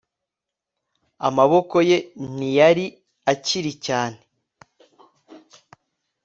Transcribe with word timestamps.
amaboko 1.27 1.75
ye 1.89 1.97
ntiyari 2.33 2.85
akiri 3.31 3.71
cyane 3.85 4.19